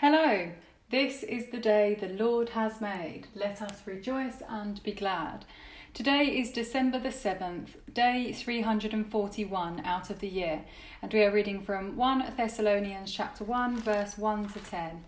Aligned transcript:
Hello, 0.00 0.48
this 0.88 1.22
is 1.22 1.48
the 1.48 1.58
day 1.58 1.94
the 1.94 2.08
Lord 2.08 2.48
has 2.48 2.80
made. 2.80 3.26
Let 3.34 3.60
us 3.60 3.82
rejoice 3.84 4.42
and 4.48 4.82
be 4.82 4.92
glad. 4.92 5.44
Today 5.92 6.38
is 6.38 6.52
December 6.52 6.98
the 6.98 7.10
7th, 7.10 7.72
day 7.92 8.32
341 8.32 9.82
out 9.84 10.08
of 10.08 10.20
the 10.20 10.28
year, 10.28 10.62
and 11.02 11.12
we 11.12 11.22
are 11.22 11.30
reading 11.30 11.60
from 11.60 11.98
1 11.98 12.32
Thessalonians 12.34 13.12
chapter 13.12 13.44
1 13.44 13.76
verse 13.82 14.16
1 14.16 14.48
to 14.48 14.60
10. 14.60 15.04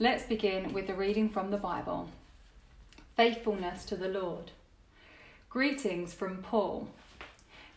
Let's 0.00 0.24
begin 0.24 0.72
with 0.72 0.88
the 0.88 0.94
reading 0.94 1.28
from 1.28 1.52
the 1.52 1.56
Bible. 1.56 2.08
Faithfulness 3.16 3.84
to 3.84 3.94
the 3.94 4.08
Lord. 4.08 4.50
Greetings 5.50 6.14
from 6.14 6.38
Paul. 6.38 6.88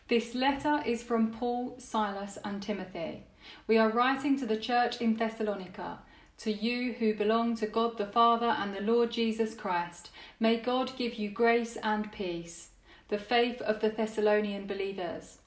This 0.08 0.34
letter 0.34 0.82
is 0.84 1.00
from 1.00 1.30
Paul, 1.30 1.76
Silas, 1.78 2.38
and 2.44 2.60
Timothy. 2.60 3.22
We 3.68 3.78
are 3.78 3.88
writing 3.88 4.36
to 4.40 4.46
the 4.46 4.56
church 4.56 5.00
in 5.00 5.16
Thessalonica 5.16 6.00
to 6.38 6.52
you 6.52 6.94
who 6.94 7.14
belong 7.14 7.56
to 7.56 7.66
God 7.66 7.96
the 7.96 8.06
Father 8.06 8.54
and 8.58 8.74
the 8.74 8.80
Lord 8.80 9.10
Jesus 9.10 9.54
Christ, 9.54 10.10
may 10.38 10.56
God 10.56 10.92
give 10.96 11.14
you 11.14 11.30
grace 11.30 11.76
and 11.82 12.10
peace, 12.12 12.70
the 13.08 13.18
faith 13.18 13.60
of 13.62 13.80
the 13.80 13.88
Thessalonian 13.88 14.66
believers. 14.66 15.38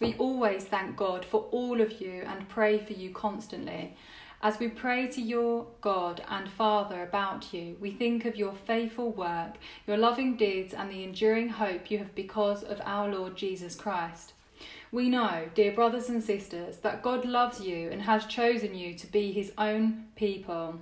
We 0.00 0.14
always 0.14 0.64
thank 0.64 0.96
God 0.96 1.24
for 1.24 1.48
all 1.50 1.80
of 1.80 2.00
you 2.00 2.22
and 2.26 2.48
pray 2.48 2.78
for 2.78 2.92
you 2.92 3.10
constantly. 3.10 3.96
As 4.40 4.60
we 4.60 4.68
pray 4.68 5.08
to 5.08 5.20
your 5.20 5.66
God 5.80 6.22
and 6.28 6.48
Father 6.48 7.02
about 7.02 7.52
you, 7.52 7.76
we 7.80 7.90
think 7.90 8.24
of 8.24 8.36
your 8.36 8.54
faithful 8.54 9.10
work, 9.10 9.56
your 9.86 9.96
loving 9.96 10.36
deeds, 10.36 10.72
and 10.72 10.88
the 10.88 11.02
enduring 11.02 11.48
hope 11.48 11.90
you 11.90 11.98
have 11.98 12.14
because 12.14 12.62
of 12.62 12.80
our 12.84 13.08
Lord 13.08 13.36
Jesus 13.36 13.74
Christ. 13.74 14.34
We 14.90 15.08
know, 15.08 15.48
dear 15.54 15.72
brothers 15.72 16.08
and 16.08 16.22
sisters, 16.22 16.78
that 16.78 17.02
God 17.02 17.24
loves 17.24 17.60
you 17.60 17.90
and 17.90 18.02
has 18.02 18.26
chosen 18.26 18.74
you 18.74 18.94
to 18.94 19.06
be 19.06 19.32
his 19.32 19.52
own 19.58 20.06
people. 20.16 20.80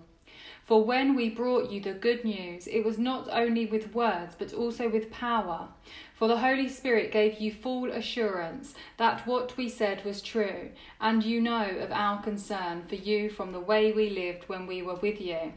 For 0.67 0.83
when 0.83 1.15
we 1.15 1.29
brought 1.29 1.71
you 1.71 1.81
the 1.81 1.93
good 1.93 2.25
news, 2.25 2.67
it 2.67 2.85
was 2.85 2.99
not 2.99 3.29
only 3.31 3.67
with 3.67 3.95
words, 3.95 4.35
but 4.37 4.53
also 4.53 4.89
with 4.89 5.13
power. 5.13 5.69
For 6.15 6.27
the 6.27 6.39
Holy 6.39 6.69
Spirit 6.69 7.13
gave 7.13 7.39
you 7.39 7.53
full 7.53 7.93
assurance 7.93 8.75
that 8.97 9.27
what 9.29 9.57
we 9.57 9.69
said 9.69 10.05
was 10.05 10.21
true, 10.21 10.71
and 11.01 11.23
you 11.23 11.41
know 11.41 11.69
of 11.79 11.93
our 11.93 12.21
concern 12.21 12.83
for 12.89 12.97
you 12.97 13.31
from 13.31 13.53
the 13.53 13.61
way 13.61 13.93
we 13.93 14.11
lived 14.11 14.49
when 14.49 14.67
we 14.67 14.83
were 14.83 14.97
with 14.97 15.21
you. 15.21 15.53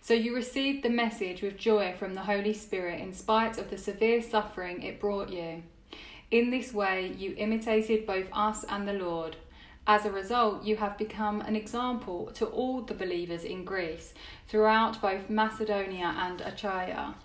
So 0.00 0.14
you 0.14 0.32
received 0.32 0.84
the 0.84 0.90
message 0.90 1.42
with 1.42 1.56
joy 1.56 1.94
from 1.98 2.14
the 2.14 2.22
Holy 2.22 2.54
Spirit 2.54 3.00
in 3.00 3.12
spite 3.12 3.58
of 3.58 3.68
the 3.68 3.78
severe 3.78 4.22
suffering 4.22 4.82
it 4.82 5.00
brought 5.00 5.30
you. 5.30 5.64
In 6.32 6.48
this 6.48 6.72
way, 6.72 7.12
you 7.18 7.34
imitated 7.36 8.06
both 8.06 8.26
us 8.32 8.64
and 8.66 8.88
the 8.88 8.94
Lord. 8.94 9.36
As 9.86 10.06
a 10.06 10.10
result, 10.10 10.64
you 10.64 10.76
have 10.76 10.96
become 10.96 11.42
an 11.42 11.54
example 11.54 12.30
to 12.36 12.46
all 12.46 12.80
the 12.80 12.94
believers 12.94 13.44
in 13.44 13.66
Greece, 13.66 14.14
throughout 14.48 15.02
both 15.02 15.28
Macedonia 15.28 16.14
and 16.16 16.40
Achaia. 16.40 17.16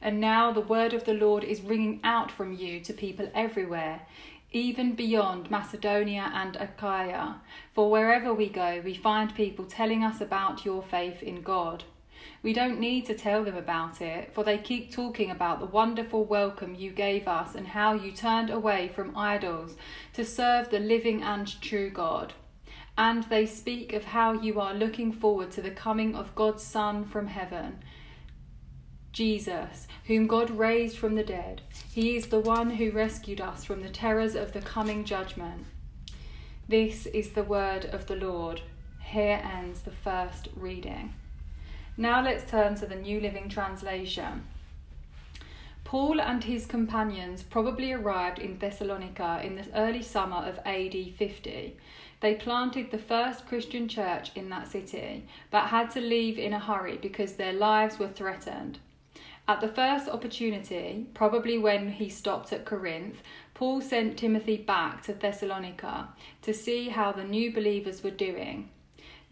And 0.00 0.20
now 0.20 0.52
the 0.52 0.60
word 0.60 0.94
of 0.94 1.02
the 1.02 1.14
Lord 1.14 1.42
is 1.42 1.60
ringing 1.60 1.98
out 2.04 2.30
from 2.30 2.54
you 2.54 2.78
to 2.82 2.92
people 2.92 3.28
everywhere, 3.34 4.02
even 4.52 4.94
beyond 4.94 5.50
Macedonia 5.50 6.30
and 6.32 6.54
Achaia. 6.54 7.40
For 7.72 7.90
wherever 7.90 8.32
we 8.32 8.48
go, 8.48 8.80
we 8.84 8.94
find 8.94 9.34
people 9.34 9.64
telling 9.64 10.04
us 10.04 10.20
about 10.20 10.64
your 10.64 10.84
faith 10.84 11.20
in 11.20 11.42
God. 11.42 11.82
We 12.42 12.52
don't 12.52 12.78
need 12.80 13.06
to 13.06 13.14
tell 13.14 13.44
them 13.44 13.56
about 13.56 14.00
it, 14.00 14.32
for 14.32 14.44
they 14.44 14.58
keep 14.58 14.92
talking 14.92 15.30
about 15.30 15.60
the 15.60 15.66
wonderful 15.66 16.24
welcome 16.24 16.74
you 16.74 16.90
gave 16.90 17.26
us 17.26 17.54
and 17.54 17.68
how 17.68 17.94
you 17.94 18.12
turned 18.12 18.50
away 18.50 18.88
from 18.88 19.16
idols 19.16 19.76
to 20.12 20.24
serve 20.24 20.70
the 20.70 20.78
living 20.78 21.22
and 21.22 21.60
true 21.60 21.90
God. 21.90 22.34
And 22.98 23.24
they 23.24 23.46
speak 23.46 23.92
of 23.92 24.04
how 24.04 24.32
you 24.32 24.60
are 24.60 24.74
looking 24.74 25.12
forward 25.12 25.50
to 25.52 25.62
the 25.62 25.70
coming 25.70 26.14
of 26.14 26.34
God's 26.34 26.62
Son 26.62 27.04
from 27.04 27.26
heaven. 27.26 27.78
Jesus, 29.12 29.88
whom 30.04 30.26
God 30.26 30.50
raised 30.50 30.98
from 30.98 31.14
the 31.14 31.24
dead. 31.24 31.62
He 31.92 32.16
is 32.16 32.26
the 32.26 32.40
one 32.40 32.70
who 32.70 32.90
rescued 32.90 33.40
us 33.40 33.64
from 33.64 33.82
the 33.82 33.88
terrors 33.88 34.34
of 34.34 34.52
the 34.52 34.60
coming 34.60 35.04
judgment. 35.04 35.66
This 36.68 37.06
is 37.06 37.30
the 37.30 37.42
word 37.42 37.86
of 37.86 38.06
the 38.06 38.16
Lord. 38.16 38.60
Here 39.00 39.40
ends 39.42 39.80
the 39.80 39.90
first 39.90 40.48
reading. 40.54 41.14
Now 41.98 42.22
let's 42.22 42.50
turn 42.50 42.74
to 42.76 42.86
the 42.86 42.94
New 42.94 43.20
Living 43.20 43.48
Translation. 43.48 44.46
Paul 45.82 46.20
and 46.20 46.44
his 46.44 46.66
companions 46.66 47.42
probably 47.42 47.90
arrived 47.90 48.38
in 48.38 48.58
Thessalonica 48.58 49.40
in 49.42 49.54
the 49.54 49.64
early 49.74 50.02
summer 50.02 50.36
of 50.36 50.58
AD 50.66 50.94
50. 51.16 51.74
They 52.20 52.34
planted 52.34 52.90
the 52.90 52.98
first 52.98 53.46
Christian 53.46 53.88
church 53.88 54.30
in 54.34 54.50
that 54.50 54.68
city, 54.68 55.26
but 55.50 55.68
had 55.68 55.90
to 55.92 56.02
leave 56.02 56.38
in 56.38 56.52
a 56.52 56.60
hurry 56.60 56.98
because 56.98 57.34
their 57.34 57.54
lives 57.54 57.98
were 57.98 58.08
threatened. 58.08 58.78
At 59.48 59.62
the 59.62 59.68
first 59.68 60.06
opportunity, 60.06 61.06
probably 61.14 61.56
when 61.56 61.92
he 61.92 62.10
stopped 62.10 62.52
at 62.52 62.66
Corinth, 62.66 63.22
Paul 63.54 63.80
sent 63.80 64.18
Timothy 64.18 64.58
back 64.58 65.02
to 65.04 65.14
Thessalonica 65.14 66.08
to 66.42 66.52
see 66.52 66.90
how 66.90 67.12
the 67.12 67.24
new 67.24 67.54
believers 67.54 68.02
were 68.02 68.10
doing. 68.10 68.68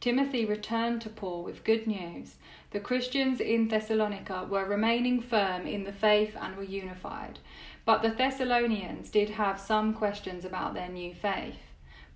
Timothy 0.04 0.44
returned 0.44 1.00
to 1.00 1.08
Paul 1.08 1.44
with 1.44 1.64
good 1.64 1.86
news. 1.86 2.34
The 2.72 2.78
Christians 2.78 3.40
in 3.40 3.68
Thessalonica 3.68 4.46
were 4.50 4.66
remaining 4.66 5.22
firm 5.22 5.66
in 5.66 5.84
the 5.84 5.94
faith 5.94 6.36
and 6.38 6.54
were 6.58 6.62
unified, 6.62 7.38
but 7.86 8.02
the 8.02 8.10
Thessalonians 8.10 9.08
did 9.08 9.30
have 9.30 9.58
some 9.58 9.94
questions 9.94 10.44
about 10.44 10.74
their 10.74 10.90
new 10.90 11.14
faith. 11.14 11.56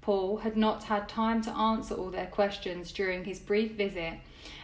Paul 0.02 0.36
had 0.36 0.54
not 0.54 0.84
had 0.84 1.08
time 1.08 1.40
to 1.44 1.50
answer 1.50 1.94
all 1.94 2.10
their 2.10 2.26
questions 2.26 2.92
during 2.92 3.24
his 3.24 3.38
brief 3.38 3.72
visit, 3.72 4.18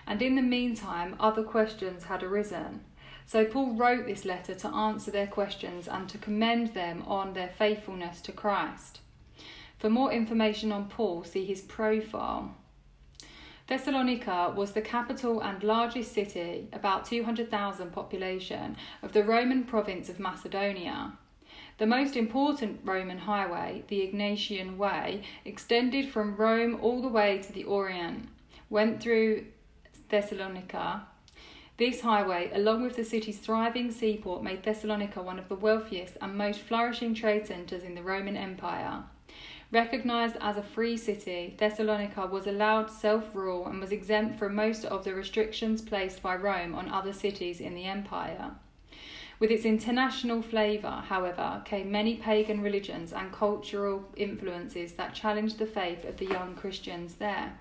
and 0.07 0.21
in 0.21 0.35
the 0.35 0.43
meantime, 0.43 1.17
other 1.19 1.45
questions 1.45 2.05
had 2.05 2.23
arisen. 2.23 2.85
So 3.25 3.47
Paul 3.47 3.73
wrote 3.73 4.05
this 4.05 4.27
letter 4.27 4.55
to 4.55 4.69
answer 4.69 5.11
their 5.11 5.29
questions 5.29 5.89
and 5.89 6.11
to 6.11 6.19
commend 6.19 6.75
them 6.75 7.03
on 7.07 7.33
their 7.33 7.49
faithfulness 7.49 8.21
to 8.21 8.33
Christ. 8.33 9.01
For 9.79 9.89
more 9.89 10.13
information 10.13 10.71
on 10.71 10.91
Paul, 10.91 11.25
see 11.25 11.47
his 11.47 11.63
profile. 11.63 12.57
Thessalonica 13.67 14.53
was 14.55 14.73
the 14.73 14.83
capital 14.83 15.41
and 15.41 15.63
largest 15.63 16.13
city, 16.13 16.69
about 16.71 17.07
200,000 17.07 17.93
population, 17.93 18.77
of 19.03 19.13
the 19.13 19.25
Roman 19.25 19.65
province 19.65 20.11
of 20.11 20.21
Macedonia. 20.21 21.15
The 21.79 21.87
most 21.87 22.15
important 22.15 22.81
Roman 22.85 23.19
highway, 23.19 23.85
the 23.89 24.07
Egnatian 24.07 24.77
Way, 24.77 25.23
extended 25.47 26.11
from 26.11 26.37
Rome 26.37 26.79
all 26.83 27.01
the 27.01 27.09
way 27.09 27.39
to 27.39 27.53
the 27.53 27.65
Orient, 27.65 28.29
went 28.69 29.03
through 29.03 29.47
Thessalonica. 30.11 31.07
This 31.79 32.03
highway, 32.03 32.51
along 32.53 32.83
with 32.83 32.97
the 32.97 33.05
city's 33.05 33.39
thriving 33.39 33.91
seaport, 33.91 34.43
made 34.43 34.63
Thessalonica 34.63 35.23
one 35.23 35.39
of 35.39 35.49
the 35.49 35.57
wealthiest 35.57 36.19
and 36.21 36.37
most 36.37 36.61
flourishing 36.61 37.15
trade 37.15 37.47
centres 37.47 37.83
in 37.83 37.95
the 37.95 38.03
Roman 38.03 38.37
Empire. 38.37 39.05
Recognized 39.73 40.37
as 40.41 40.57
a 40.57 40.63
free 40.63 40.97
city, 40.97 41.55
Thessalonica 41.59 42.27
was 42.27 42.47
allowed 42.47 42.91
self 42.91 43.35
rule 43.35 43.67
and 43.67 43.81
was 43.81 43.93
exempt 43.93 44.39
from 44.39 44.55
most 44.55 44.85
of 44.85 45.05
the 45.05 45.15
restrictions 45.15 45.83
placed 45.83 46.23
by 46.23 46.37
Rome 46.37 46.75
on 46.75 46.89
other 46.89 47.13
cities 47.13 47.61
in 47.61 47.75
the 47.75 47.85
empire. 47.85 48.53
With 49.41 49.51
its 49.51 49.65
international 49.65 50.43
flavour, 50.43 51.03
however, 51.09 51.63
came 51.65 51.91
many 51.91 52.17
pagan 52.17 52.63
religions 52.63 53.13
and 53.13 53.33
cultural 53.33 54.05
influences 54.17 54.93
that 54.93 55.15
challenged 55.15 55.59
the 55.59 55.67
faith 55.67 56.05
of 56.05 56.19
the 56.19 56.27
young 56.27 56.55
Christians 56.55 57.17
there. 57.17 57.59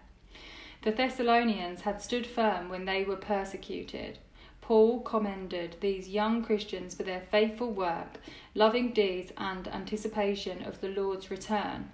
The 0.84 0.92
Thessalonians 0.92 1.82
had 1.82 2.02
stood 2.02 2.28
firm 2.28 2.70
when 2.70 2.86
they 2.86 3.04
were 3.04 3.16
persecuted. 3.16 4.20
Paul 4.64 5.02
commended 5.02 5.76
these 5.82 6.08
young 6.08 6.42
Christians 6.42 6.96
for 6.96 7.04
their 7.04 7.20
faithful 7.20 7.70
work, 7.74 8.22
loving 8.56 8.94
deeds, 8.94 9.34
and 9.38 9.68
anticipation 9.68 10.64
of 10.64 10.80
the 10.80 10.88
Lord's 10.88 11.30
return. 11.30 11.92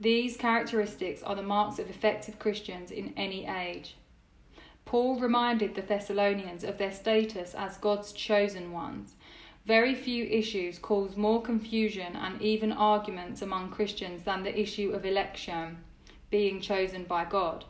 These 0.00 0.36
characteristics 0.36 1.22
are 1.22 1.36
the 1.36 1.44
marks 1.44 1.78
of 1.78 1.88
effective 1.88 2.40
Christians 2.40 2.90
in 2.90 3.14
any 3.16 3.46
age. 3.46 3.94
Paul 4.84 5.20
reminded 5.20 5.76
the 5.76 5.82
Thessalonians 5.82 6.64
of 6.64 6.76
their 6.76 6.90
status 6.90 7.54
as 7.54 7.76
God's 7.76 8.10
chosen 8.10 8.72
ones. 8.72 9.14
Very 9.64 9.94
few 9.94 10.24
issues 10.24 10.80
cause 10.80 11.16
more 11.16 11.40
confusion 11.40 12.16
and 12.16 12.42
even 12.42 12.72
arguments 12.72 13.42
among 13.42 13.70
Christians 13.70 14.24
than 14.24 14.42
the 14.42 14.60
issue 14.60 14.90
of 14.90 15.06
election, 15.06 15.78
being 16.30 16.60
chosen 16.60 17.04
by 17.04 17.24
God. 17.24 17.64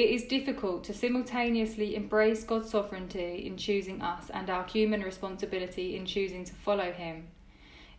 It 0.00 0.08
is 0.08 0.24
difficult 0.24 0.84
to 0.84 0.94
simultaneously 0.94 1.94
embrace 1.94 2.42
God's 2.42 2.70
sovereignty 2.70 3.44
in 3.44 3.58
choosing 3.58 4.00
us 4.00 4.30
and 4.30 4.48
our 4.48 4.64
human 4.64 5.02
responsibility 5.02 5.94
in 5.94 6.06
choosing 6.06 6.42
to 6.46 6.54
follow 6.54 6.90
Him. 6.90 7.26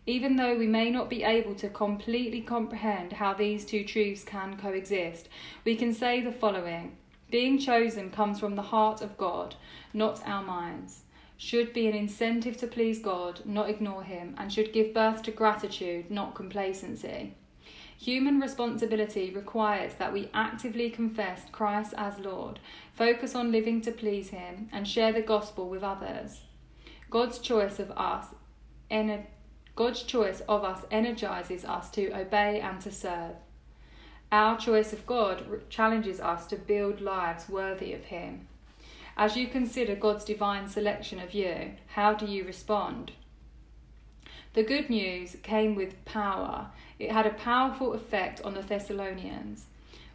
Even 0.07 0.36
though 0.36 0.57
we 0.57 0.65
may 0.65 0.89
not 0.89 1.12
be 1.12 1.21
able 1.21 1.53
to 1.53 1.69
completely 1.69 2.42
comprehend 2.42 3.13
how 3.13 3.36
these 3.36 3.68
two 3.68 3.83
truths 3.83 4.24
can 4.24 4.57
coexist, 4.57 5.30
we 5.63 5.75
can 5.75 5.94
say 5.94 6.21
the 6.21 6.31
following 6.31 6.98
Being 7.30 7.59
chosen 7.59 8.09
comes 8.09 8.39
from 8.39 8.56
the 8.56 8.63
heart 8.74 9.03
of 9.03 9.15
God, 9.15 9.53
not 9.94 10.27
our 10.27 10.44
minds, 10.44 11.03
should 11.38 11.71
be 11.71 11.86
an 11.86 11.94
incentive 11.94 12.57
to 12.57 12.65
please 12.65 12.98
God, 12.98 13.42
not 13.45 13.69
ignore 13.69 14.01
Him, 14.01 14.33
and 14.39 14.51
should 14.51 14.74
give 14.74 14.92
birth 14.92 15.21
to 15.21 15.31
gratitude, 15.31 16.09
not 16.09 16.33
complacency. 16.33 17.36
Human 18.01 18.39
responsibility 18.39 19.30
requires 19.30 19.94
that 20.00 20.12
we 20.12 20.31
actively 20.33 20.89
confess 20.89 21.44
Christ 21.51 21.94
as 21.95 22.18
Lord, 22.18 22.59
focus 22.95 23.36
on 23.36 23.51
living 23.51 23.80
to 23.81 23.92
please 23.92 24.31
Him, 24.31 24.69
and 24.71 24.88
share 24.88 25.13
the 25.13 25.21
gospel 25.21 25.69
with 25.69 25.83
others. 25.83 26.42
God's 27.12 27.38
choice 27.38 27.77
of 27.77 27.92
us, 27.92 28.33
ener- 28.89 29.27
God's 29.75 30.01
choice 30.01 30.42
of 30.50 30.63
us 30.63 30.83
energizes 30.89 31.63
us 31.63 31.92
to 31.92 32.12
obey 32.19 32.59
and 32.59 32.81
to 32.81 32.92
serve. 32.92 33.36
Our 34.31 34.57
choice 34.57 34.94
of 34.94 35.06
God 35.06 35.69
challenges 35.69 36.19
us 36.19 36.48
to 36.48 36.56
build 36.56 37.01
lives 37.01 37.50
worthy 37.50 37.94
of 37.94 38.06
Him. 38.06 38.48
As 39.15 39.38
you 39.38 39.48
consider 39.48 39.94
God's 39.94 40.25
divine 40.25 40.68
selection 40.68 41.19
of 41.19 41.36
you, 41.36 41.74
how 41.94 42.15
do 42.15 42.25
you 42.25 42.45
respond? 42.45 43.12
The 44.53 44.63
good 44.63 44.89
news 44.89 45.38
came 45.44 45.75
with 45.75 46.03
power. 46.03 46.68
It 47.00 47.12
had 47.12 47.25
a 47.25 47.31
powerful 47.31 47.94
effect 47.94 48.42
on 48.42 48.53
the 48.53 48.62
Thessalonians. 48.62 49.65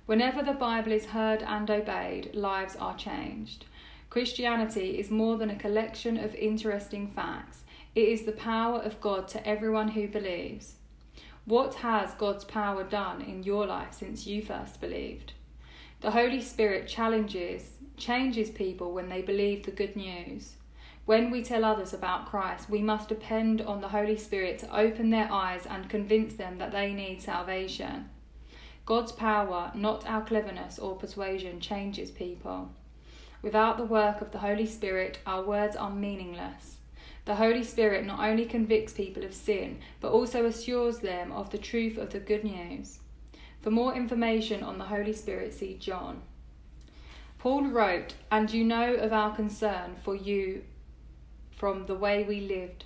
Whenever 0.04 0.42
the 0.42 0.52
Bible 0.52 0.92
is 0.92 1.06
heard 1.06 1.42
and 1.42 1.70
obeyed, 1.70 2.34
lives 2.34 2.76
are 2.76 2.96
changed. 2.96 3.64
Christianity 4.10 4.98
is 4.98 5.10
more 5.10 5.38
than 5.38 5.50
a 5.50 5.56
collection 5.56 6.18
of 6.18 6.34
interesting 6.34 7.08
facts, 7.08 7.64
it 7.94 8.08
is 8.08 8.22
the 8.22 8.32
power 8.32 8.78
of 8.78 9.00
God 9.00 9.26
to 9.28 9.46
everyone 9.48 9.88
who 9.88 10.06
believes. 10.06 10.74
What 11.46 11.76
has 11.76 12.12
God's 12.12 12.44
power 12.44 12.84
done 12.84 13.22
in 13.22 13.42
your 13.42 13.66
life 13.66 13.94
since 13.94 14.26
you 14.26 14.42
first 14.42 14.82
believed? 14.82 15.32
The 16.02 16.10
Holy 16.10 16.42
Spirit 16.42 16.86
challenges, 16.88 17.78
changes 17.96 18.50
people 18.50 18.92
when 18.92 19.08
they 19.08 19.22
believe 19.22 19.64
the 19.64 19.70
good 19.70 19.96
news. 19.96 20.56
When 21.06 21.30
we 21.30 21.44
tell 21.44 21.64
others 21.64 21.94
about 21.94 22.26
Christ, 22.26 22.68
we 22.68 22.82
must 22.82 23.08
depend 23.08 23.60
on 23.60 23.80
the 23.80 23.88
Holy 23.88 24.16
Spirit 24.16 24.58
to 24.58 24.76
open 24.76 25.10
their 25.10 25.32
eyes 25.32 25.64
and 25.64 25.88
convince 25.88 26.34
them 26.34 26.58
that 26.58 26.72
they 26.72 26.92
need 26.92 27.22
salvation. 27.22 28.10
God's 28.84 29.12
power, 29.12 29.70
not 29.72 30.04
our 30.04 30.24
cleverness 30.24 30.80
or 30.80 30.96
persuasion, 30.96 31.60
changes 31.60 32.10
people. 32.10 32.70
Without 33.40 33.76
the 33.76 33.84
work 33.84 34.20
of 34.20 34.32
the 34.32 34.38
Holy 34.38 34.66
Spirit, 34.66 35.20
our 35.24 35.44
words 35.44 35.76
are 35.76 35.90
meaningless. 35.90 36.78
The 37.24 37.36
Holy 37.36 37.62
Spirit 37.62 38.04
not 38.04 38.18
only 38.18 38.44
convicts 38.44 38.92
people 38.92 39.24
of 39.24 39.32
sin, 39.32 39.78
but 40.00 40.10
also 40.10 40.44
assures 40.44 40.98
them 40.98 41.30
of 41.30 41.50
the 41.50 41.58
truth 41.58 41.98
of 41.98 42.10
the 42.10 42.18
good 42.18 42.42
news. 42.42 42.98
For 43.60 43.70
more 43.70 43.94
information 43.94 44.64
on 44.64 44.78
the 44.78 44.84
Holy 44.86 45.12
Spirit, 45.12 45.54
see 45.54 45.74
John. 45.74 46.22
Paul 47.38 47.68
wrote, 47.68 48.14
And 48.32 48.50
you 48.52 48.64
know 48.64 48.94
of 48.94 49.12
our 49.12 49.34
concern 49.36 49.94
for 50.02 50.16
you 50.16 50.62
from 51.56 51.86
the 51.86 51.94
way 51.94 52.22
we 52.22 52.40
lived 52.40 52.84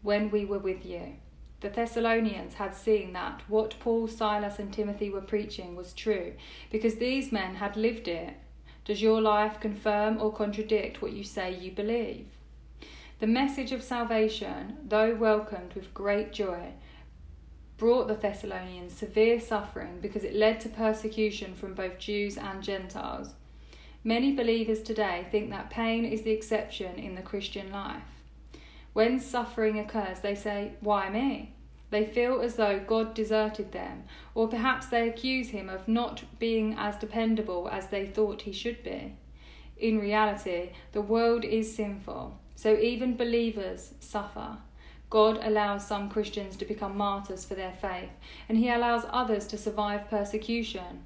when 0.00 0.30
we 0.30 0.44
were 0.44 0.58
with 0.58 0.86
you. 0.86 1.16
The 1.60 1.68
Thessalonians 1.68 2.54
had 2.54 2.74
seen 2.74 3.12
that 3.12 3.42
what 3.46 3.78
Paul, 3.78 4.08
Silas, 4.08 4.58
and 4.58 4.72
Timothy 4.72 5.10
were 5.10 5.20
preaching 5.20 5.76
was 5.76 5.92
true, 5.92 6.32
because 6.70 6.96
these 6.96 7.30
men 7.30 7.56
had 7.56 7.76
lived 7.76 8.08
it. 8.08 8.34
Does 8.84 9.00
your 9.00 9.20
life 9.20 9.60
confirm 9.60 10.20
or 10.20 10.32
contradict 10.32 11.00
what 11.00 11.12
you 11.12 11.22
say 11.22 11.54
you 11.54 11.70
believe? 11.70 12.26
The 13.20 13.28
message 13.28 13.70
of 13.70 13.84
salvation, 13.84 14.78
though 14.88 15.14
welcomed 15.14 15.74
with 15.74 15.94
great 15.94 16.32
joy, 16.32 16.72
brought 17.76 18.08
the 18.08 18.14
Thessalonians 18.14 18.92
severe 18.92 19.38
suffering 19.38 20.00
because 20.00 20.24
it 20.24 20.34
led 20.34 20.60
to 20.60 20.68
persecution 20.68 21.54
from 21.54 21.74
both 21.74 21.98
Jews 21.98 22.36
and 22.36 22.60
Gentiles. 22.60 23.34
Many 24.04 24.32
believers 24.32 24.82
today 24.82 25.26
think 25.30 25.50
that 25.50 25.70
pain 25.70 26.04
is 26.04 26.22
the 26.22 26.32
exception 26.32 26.96
in 26.96 27.14
the 27.14 27.22
Christian 27.22 27.70
life. 27.70 28.02
When 28.94 29.20
suffering 29.20 29.78
occurs, 29.78 30.20
they 30.20 30.34
say, 30.34 30.72
Why 30.80 31.08
me? 31.08 31.54
They 31.90 32.04
feel 32.04 32.40
as 32.40 32.56
though 32.56 32.80
God 32.80 33.14
deserted 33.14 33.70
them, 33.70 34.04
or 34.34 34.48
perhaps 34.48 34.86
they 34.86 35.08
accuse 35.08 35.50
him 35.50 35.68
of 35.68 35.86
not 35.86 36.24
being 36.40 36.74
as 36.76 36.96
dependable 36.96 37.68
as 37.70 37.88
they 37.88 38.04
thought 38.06 38.42
he 38.42 38.52
should 38.52 38.82
be. 38.82 39.14
In 39.76 40.00
reality, 40.00 40.70
the 40.90 41.00
world 41.02 41.44
is 41.44 41.76
sinful, 41.76 42.38
so 42.56 42.76
even 42.76 43.16
believers 43.16 43.94
suffer. 44.00 44.56
God 45.10 45.38
allows 45.42 45.86
some 45.86 46.08
Christians 46.08 46.56
to 46.56 46.64
become 46.64 46.96
martyrs 46.96 47.44
for 47.44 47.54
their 47.54 47.72
faith, 47.72 48.10
and 48.48 48.58
he 48.58 48.68
allows 48.68 49.04
others 49.10 49.46
to 49.48 49.58
survive 49.58 50.10
persecution. 50.10 51.04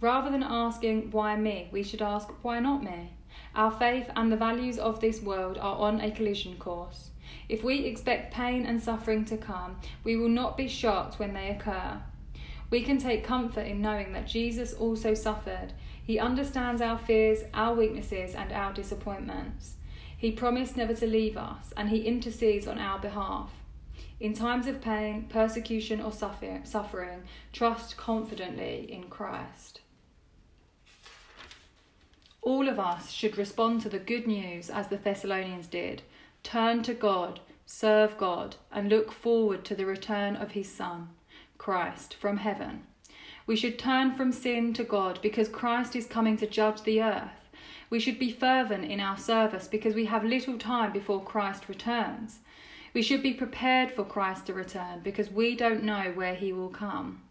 Rather 0.00 0.30
than 0.30 0.42
asking, 0.42 1.10
why 1.10 1.36
me, 1.36 1.68
we 1.72 1.82
should 1.82 2.00
ask, 2.00 2.28
why 2.42 2.58
not 2.58 2.82
me? 2.82 3.12
Our 3.54 3.70
faith 3.70 4.08
and 4.16 4.32
the 4.32 4.36
values 4.36 4.78
of 4.78 5.00
this 5.00 5.20
world 5.20 5.58
are 5.58 5.76
on 5.76 6.00
a 6.00 6.10
collision 6.10 6.56
course. 6.56 7.10
If 7.48 7.62
we 7.62 7.84
expect 7.84 8.32
pain 8.32 8.64
and 8.64 8.82
suffering 8.82 9.24
to 9.26 9.36
come, 9.36 9.76
we 10.02 10.16
will 10.16 10.28
not 10.28 10.56
be 10.56 10.68
shocked 10.68 11.18
when 11.18 11.34
they 11.34 11.50
occur. 11.50 12.00
We 12.70 12.82
can 12.82 12.98
take 12.98 13.24
comfort 13.24 13.66
in 13.66 13.82
knowing 13.82 14.12
that 14.12 14.28
Jesus 14.28 14.72
also 14.72 15.12
suffered. 15.12 15.74
He 16.02 16.18
understands 16.18 16.80
our 16.80 16.98
fears, 16.98 17.40
our 17.52 17.74
weaknesses, 17.74 18.34
and 18.34 18.52
our 18.52 18.72
disappointments. 18.72 19.74
He 20.16 20.30
promised 20.30 20.76
never 20.76 20.94
to 20.94 21.06
leave 21.06 21.36
us, 21.36 21.72
and 21.76 21.88
He 21.88 22.06
intercedes 22.06 22.66
on 22.66 22.78
our 22.78 22.98
behalf. 22.98 23.50
In 24.18 24.34
times 24.34 24.66
of 24.66 24.80
pain, 24.80 25.26
persecution, 25.28 26.00
or 26.00 26.12
suffering, 26.12 27.22
trust 27.52 27.96
confidently 27.96 28.86
in 28.90 29.04
Christ. 29.04 29.80
All 32.50 32.68
of 32.68 32.80
us 32.80 33.12
should 33.12 33.38
respond 33.38 33.80
to 33.82 33.88
the 33.88 34.00
good 34.00 34.26
news 34.26 34.70
as 34.70 34.88
the 34.88 34.96
Thessalonians 34.96 35.68
did 35.68 36.02
turn 36.42 36.82
to 36.82 36.92
God, 36.92 37.38
serve 37.64 38.18
God, 38.18 38.56
and 38.72 38.88
look 38.88 39.12
forward 39.12 39.64
to 39.66 39.76
the 39.76 39.86
return 39.86 40.34
of 40.34 40.50
His 40.50 40.68
Son, 40.68 41.10
Christ, 41.58 42.12
from 42.12 42.38
heaven. 42.38 42.82
We 43.46 43.54
should 43.54 43.78
turn 43.78 44.16
from 44.16 44.32
sin 44.32 44.74
to 44.74 44.82
God 44.82 45.20
because 45.22 45.48
Christ 45.48 45.94
is 45.94 46.08
coming 46.08 46.36
to 46.38 46.46
judge 46.48 46.82
the 46.82 47.00
earth. 47.00 47.48
We 47.88 48.00
should 48.00 48.18
be 48.18 48.32
fervent 48.32 48.84
in 48.84 48.98
our 48.98 49.16
service 49.16 49.68
because 49.68 49.94
we 49.94 50.06
have 50.06 50.24
little 50.24 50.58
time 50.58 50.92
before 50.92 51.22
Christ 51.22 51.68
returns. 51.68 52.40
We 52.92 53.02
should 53.02 53.22
be 53.22 53.32
prepared 53.32 53.92
for 53.92 54.02
Christ 54.02 54.46
to 54.46 54.54
return 54.54 55.02
because 55.04 55.30
we 55.30 55.54
don't 55.54 55.84
know 55.84 56.10
where 56.16 56.34
he 56.34 56.52
will 56.52 56.70
come. 56.70 57.22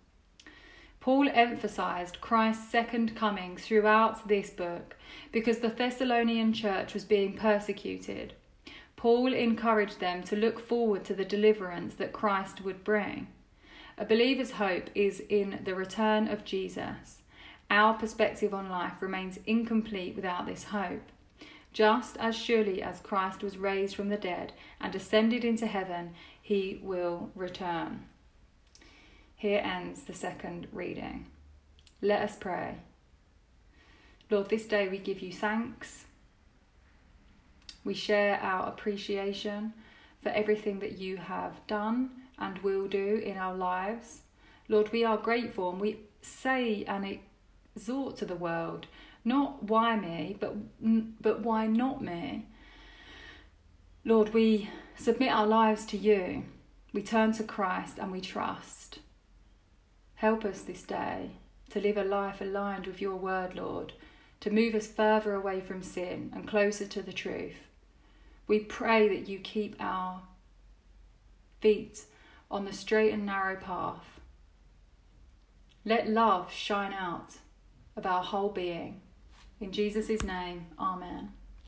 Paul 0.99 1.29
emphasized 1.33 2.19
Christ's 2.19 2.69
second 2.69 3.15
coming 3.15 3.55
throughout 3.55 4.27
this 4.27 4.49
book 4.49 4.97
because 5.31 5.59
the 5.59 5.69
Thessalonian 5.69 6.51
church 6.51 6.93
was 6.93 7.05
being 7.05 7.37
persecuted. 7.37 8.33
Paul 8.97 9.33
encouraged 9.33 10.01
them 10.01 10.23
to 10.23 10.35
look 10.35 10.59
forward 10.59 11.05
to 11.05 11.13
the 11.13 11.23
deliverance 11.23 11.95
that 11.95 12.11
Christ 12.11 12.65
would 12.65 12.83
bring. 12.83 13.27
A 13.97 14.03
believer's 14.03 14.51
hope 14.51 14.89
is 14.93 15.21
in 15.29 15.61
the 15.63 15.73
return 15.73 16.27
of 16.27 16.43
Jesus. 16.43 17.21
Our 17.71 17.93
perspective 17.93 18.53
on 18.53 18.69
life 18.69 19.01
remains 19.01 19.39
incomplete 19.45 20.15
without 20.15 20.45
this 20.45 20.65
hope. 20.65 21.11
Just 21.71 22.17
as 22.17 22.35
surely 22.35 22.81
as 22.81 22.99
Christ 22.99 23.41
was 23.41 23.57
raised 23.57 23.95
from 23.95 24.09
the 24.09 24.17
dead 24.17 24.53
and 24.81 24.93
ascended 24.93 25.45
into 25.45 25.67
heaven, 25.67 26.13
he 26.41 26.81
will 26.83 27.29
return. 27.35 28.05
Here 29.39 29.61
ends 29.63 30.03
the 30.03 30.13
second 30.13 30.67
reading. 30.73 31.27
Let 32.01 32.23
us 32.23 32.35
pray. 32.35 32.75
Lord, 34.29 34.49
this 34.49 34.65
day 34.65 34.89
we 34.89 34.97
give 34.97 35.21
you 35.21 35.31
thanks. 35.31 36.03
We 37.85 37.93
share 37.93 38.37
our 38.41 38.67
appreciation 38.67 39.73
for 40.21 40.27
everything 40.27 40.79
that 40.79 40.97
you 40.97 41.15
have 41.15 41.65
done 41.67 42.09
and 42.37 42.57
will 42.57 42.89
do 42.89 43.21
in 43.23 43.37
our 43.37 43.55
lives. 43.55 44.23
Lord, 44.67 44.91
we 44.91 45.05
are 45.05 45.15
grateful 45.15 45.69
and 45.69 45.79
we 45.79 46.01
say 46.21 46.83
and 46.83 47.19
exhort 47.77 48.17
to 48.17 48.25
the 48.25 48.35
world, 48.35 48.87
not 49.23 49.63
why 49.63 49.95
me, 49.95 50.35
but, 50.37 50.53
but 51.21 51.43
why 51.43 51.65
not 51.65 52.01
me? 52.03 52.45
Lord, 54.03 54.33
we 54.33 54.69
submit 54.97 55.31
our 55.31 55.47
lives 55.47 55.85
to 55.85 55.97
you. 55.97 56.43
We 56.91 57.03
turn 57.03 57.31
to 57.33 57.43
Christ 57.43 57.99
and 57.99 58.11
we 58.11 58.19
trust. 58.19 58.99
Help 60.19 60.43
us 60.43 60.59
this 60.63 60.83
day 60.83 61.29
to 61.69 61.79
live 61.79 61.95
a 61.95 62.03
life 62.03 62.41
aligned 62.41 62.85
with 62.85 62.99
your 62.99 63.15
word, 63.15 63.55
Lord, 63.55 63.93
to 64.41 64.51
move 64.51 64.75
us 64.75 64.85
further 64.85 65.33
away 65.33 65.61
from 65.61 65.81
sin 65.81 66.29
and 66.35 66.45
closer 66.45 66.85
to 66.87 67.01
the 67.01 67.13
truth. 67.13 67.55
We 68.45 68.59
pray 68.59 69.07
that 69.07 69.29
you 69.29 69.39
keep 69.39 69.77
our 69.79 70.23
feet 71.61 72.03
on 72.51 72.65
the 72.65 72.73
straight 72.73 73.13
and 73.13 73.25
narrow 73.25 73.55
path. 73.55 74.19
Let 75.85 76.09
love 76.09 76.51
shine 76.51 76.91
out 76.91 77.35
of 77.95 78.05
our 78.05 78.21
whole 78.21 78.49
being. 78.49 78.99
In 79.61 79.71
Jesus' 79.71 80.21
name, 80.21 80.65
Amen. 80.77 81.31